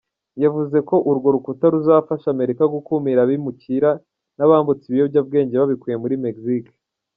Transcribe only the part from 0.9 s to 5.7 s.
urwo rukuta ruzafasha Amerika gukumira abimukira n’abambutsa ibiyobyabwenge